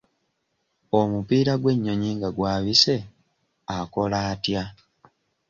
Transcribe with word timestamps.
Omupiira 0.99 1.53
gw'ennyonyi 1.61 2.09
nga 2.17 2.29
gwabise 2.37 2.95
akola 3.77 4.17
atya? 4.31 4.63